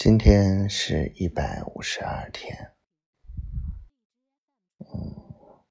[0.00, 2.76] 今天是一百五十二天，
[4.78, 5.64] 嗯，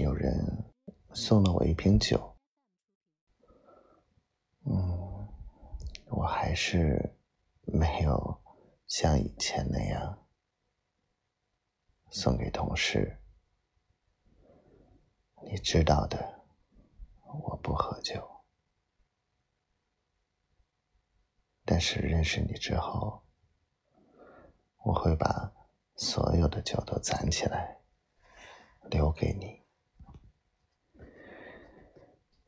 [0.00, 0.72] 有人
[1.12, 2.36] 送了我一瓶酒，
[4.66, 5.28] 嗯，
[6.10, 7.18] 我还是
[7.64, 8.40] 没有
[8.86, 10.28] 像以前那样
[12.12, 13.18] 送给同事，
[15.42, 16.44] 你知道的，
[17.42, 18.24] 我不喝酒。
[21.76, 23.22] 但是认识你之后，
[24.82, 25.52] 我会把
[25.94, 27.76] 所有的酒都攒起来，
[28.84, 29.62] 留给你。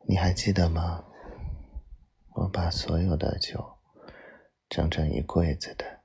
[0.00, 1.04] 你还记得吗？
[2.30, 3.78] 我把所有的酒，
[4.68, 6.00] 整整一柜子的，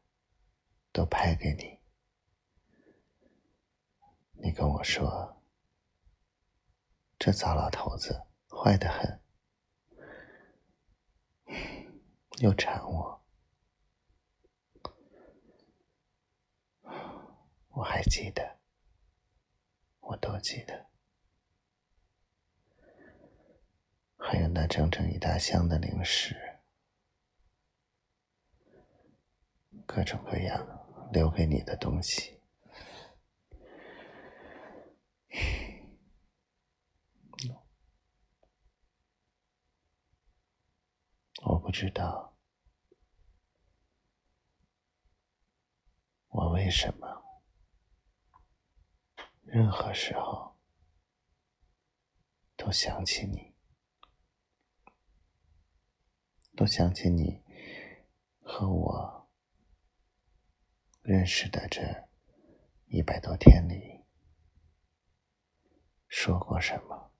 [0.91, 1.79] 都拍给你。
[4.33, 5.41] 你跟我说，
[7.17, 9.19] 这糟老头子坏得很。
[12.39, 13.25] 又缠我，
[17.69, 18.59] 我还记得，
[19.99, 20.87] 我都记得，
[24.17, 26.59] 还有那整整一大箱的零食，
[29.87, 32.39] 各种各样留给你的东西，
[41.43, 42.33] 我不知道。
[46.29, 47.41] 我为什么
[49.43, 50.57] 任何时候
[52.55, 53.53] 都想起你，
[56.55, 57.43] 都想起你
[58.39, 59.29] 和我
[61.01, 61.81] 认识的这
[62.85, 64.05] 一百多天里
[66.07, 67.11] 说过什么？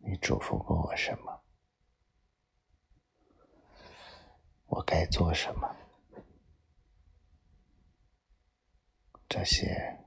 [0.00, 1.42] 你嘱咐过我什么？
[4.66, 5.74] 我该做什么？
[9.26, 10.06] 这些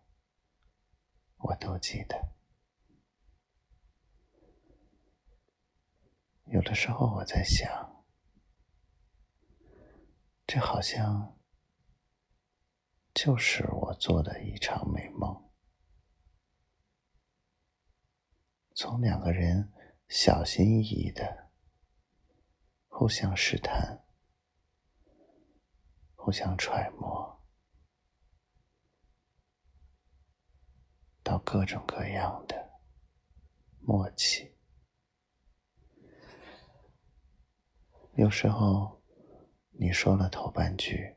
[1.37, 2.35] 我都记得。
[6.45, 8.05] 有的时候我在想，
[10.45, 11.35] 这好像
[13.11, 15.49] 就是我做的一场美梦。
[18.75, 19.73] 从两个人
[20.13, 21.49] 小心翼翼的
[22.89, 24.03] 互相试探。
[26.15, 27.41] 互相揣摩，
[31.23, 32.73] 到各种各样的
[33.79, 34.53] 默契。
[38.15, 39.01] 有时候
[39.69, 41.15] 你说了头半句，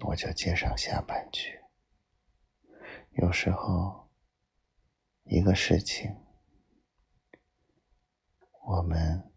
[0.00, 1.60] 我就接上下半句。
[3.12, 4.10] 有时候
[5.22, 6.14] 一个事情，
[8.62, 9.32] 我们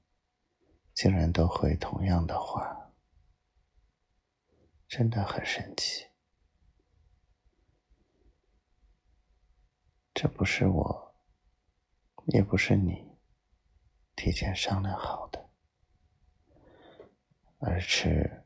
[0.93, 2.81] 竟然都会同样的话。
[4.87, 6.05] 真的很神奇，
[10.13, 11.15] 这不是我，
[12.27, 13.17] 也不是你
[14.15, 15.49] 提前商量好的，
[17.57, 18.43] 而是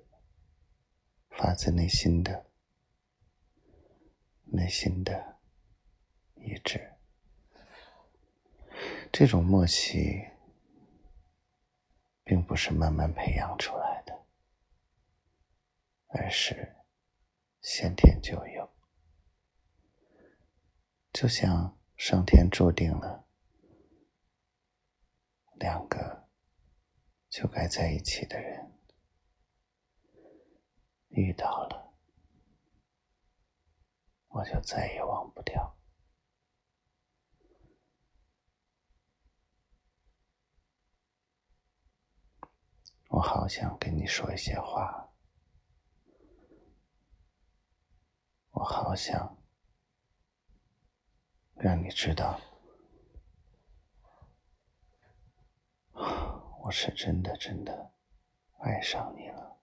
[1.30, 2.50] 发自内心的、
[4.46, 5.40] 内心的
[6.36, 6.96] 一致。
[9.12, 10.29] 这种默契，
[12.50, 14.26] 不是慢慢培养出来的。
[16.08, 16.78] 而是
[17.62, 18.74] 先天就有，
[21.14, 23.28] 就像上天注定了
[25.54, 26.28] 两个
[27.30, 28.74] 就该在一起的人
[31.10, 31.94] 遇到了，
[34.30, 35.79] 我就再也忘不掉。
[43.10, 45.10] 我好想跟你说一些话。
[48.52, 49.38] 我好想
[51.56, 52.40] 让你知道，
[55.94, 57.94] 我是真的真的
[58.60, 59.60] 爱上你了，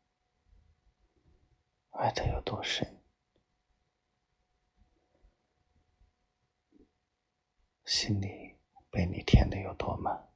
[1.91, 3.01] 爱的有多深，
[7.85, 8.57] 心里
[8.91, 10.29] 被你填的有多满。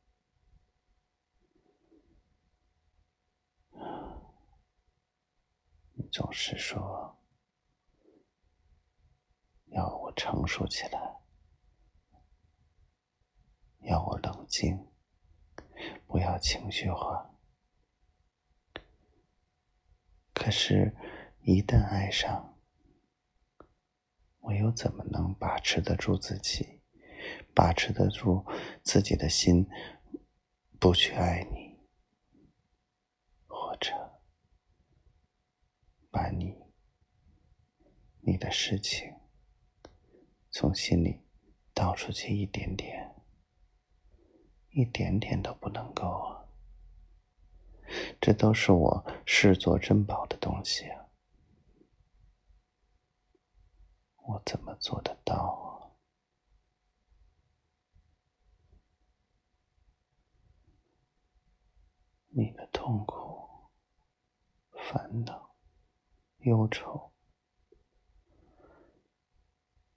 [6.11, 7.17] 总是说。
[9.73, 11.21] 要我成熟起来，
[13.83, 14.89] 要我冷静，
[16.09, 17.31] 不要情绪化。
[20.35, 20.93] 可是，
[21.43, 22.59] 一旦爱上，
[24.41, 26.81] 我又怎么能把持得住自己，
[27.55, 28.45] 把持得住
[28.83, 29.69] 自己的心，
[30.81, 31.70] 不去爱你，
[36.11, 36.57] 把你、
[38.21, 39.15] 你的事情
[40.51, 41.21] 从心里
[41.73, 43.15] 倒出去一点点，
[44.71, 46.49] 一点点都不能够啊。
[48.21, 51.07] 这都是我视作珍宝的东西啊！
[54.17, 55.91] 我怎么做得到啊？
[62.33, 63.71] 你的痛苦、
[64.71, 65.50] 烦恼、
[66.43, 67.13] 忧愁，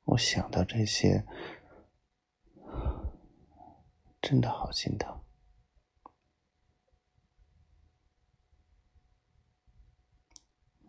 [0.04, 1.26] 我想到这些，
[4.22, 5.24] 真的好心疼。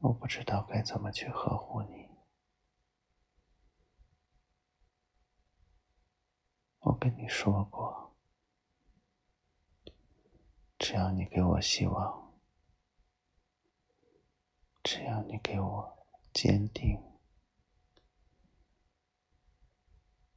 [0.00, 2.08] 我不知道该怎么去呵护你。
[6.80, 8.14] 我跟你说过，
[10.78, 12.23] 只要你给我希望，
[14.94, 17.02] 只要你给我坚定，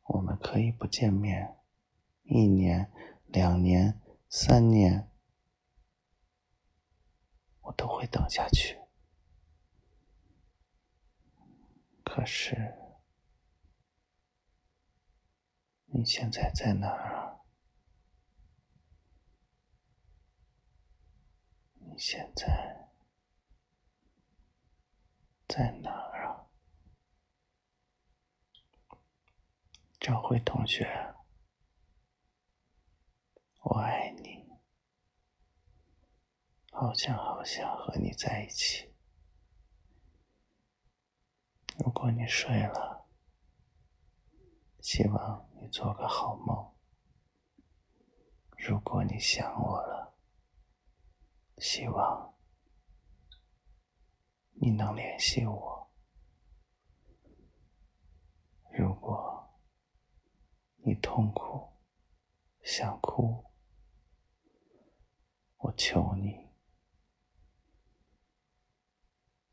[0.06, 1.60] 我们可以不见面，
[2.24, 2.92] 一年、
[3.28, 5.12] 两年、三年，
[7.62, 8.80] 我都会等下去。
[12.04, 12.74] 可是，
[15.86, 17.42] 你现在在哪儿？
[21.76, 22.77] 你现在
[25.48, 26.48] 在哪儿啊？
[30.00, 31.16] 赵辉同学，
[33.62, 34.46] 我爱你，
[36.72, 38.94] 好想好想和你在一起。
[41.80, 43.08] 如果你睡了，
[44.82, 46.76] 希望你做个好梦。
[48.58, 50.18] 如果你想我了，
[51.58, 52.37] 希望
[54.68, 55.90] 你能联系我。
[58.78, 59.58] 如果
[60.84, 61.72] 你痛苦
[62.62, 63.46] 想哭，
[65.56, 66.50] 我求你，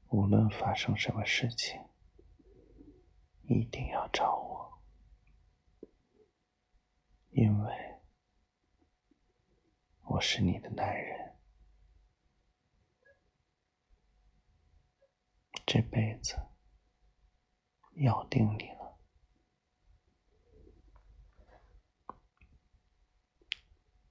[0.08, 1.80] 无论发生什么事情。
[3.46, 4.82] 一定要找我，
[7.30, 8.00] 因为
[10.06, 11.23] 我是你的男人，
[15.74, 16.36] 这辈子
[17.96, 18.96] 要定你了。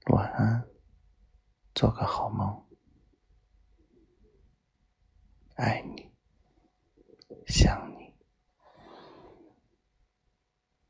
[0.08, 0.68] 晚安，
[1.74, 2.68] 做个好梦，
[5.56, 6.12] 爱你，
[7.48, 7.83] 想。